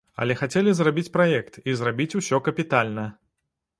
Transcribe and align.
Але 0.23 0.35
хацелі 0.39 0.71
зрабіць 0.77 1.11
праект 1.17 1.59
і 1.69 1.75
зрабіць 1.81 2.11
усё 2.21 2.43
капітальна. 2.49 3.05